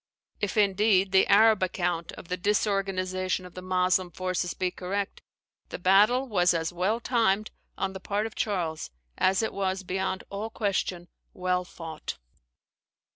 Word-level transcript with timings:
If, 0.39 0.57
indeed, 0.57 1.11
the 1.11 1.27
Arab 1.27 1.61
account 1.61 2.11
of 2.13 2.27
the 2.27 2.35
disorganization 2.35 3.45
of 3.45 3.53
the 3.53 3.61
Moslem 3.61 4.09
forces 4.09 4.55
be 4.55 4.71
correct, 4.71 5.21
the 5.69 5.77
battle 5.77 6.27
was 6.27 6.55
as 6.55 6.73
well 6.73 6.99
timed 6.99 7.51
on 7.77 7.93
the 7.93 7.99
part 7.99 8.25
of 8.25 8.33
Charles 8.33 8.89
as 9.15 9.43
it 9.43 9.53
was 9.53 9.83
beyond 9.83 10.23
all 10.31 10.49
question, 10.49 11.07
well 11.35 11.63
fought. 11.63 12.17